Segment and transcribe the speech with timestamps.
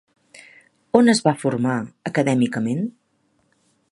[0.99, 1.75] On es va formar
[2.11, 2.81] acadèmicament?